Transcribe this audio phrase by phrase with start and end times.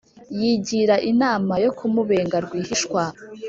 [0.39, 3.01] yigira inama yo kumubenga rwihishwa